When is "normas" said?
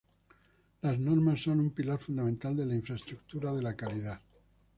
0.97-1.41